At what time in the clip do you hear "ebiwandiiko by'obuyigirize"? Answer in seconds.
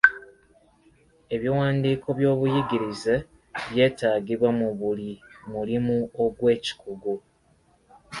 1.35-3.13